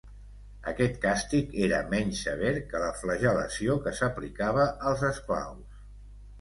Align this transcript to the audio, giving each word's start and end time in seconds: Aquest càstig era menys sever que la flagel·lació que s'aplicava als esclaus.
Aquest 0.69 0.95
càstig 1.03 1.53
era 1.67 1.81
menys 1.91 2.23
sever 2.29 2.55
que 2.73 2.83
la 2.85 2.89
flagel·lació 3.03 3.79
que 3.87 3.95
s'aplicava 4.01 4.69
als 4.93 5.09
esclaus. 5.15 5.81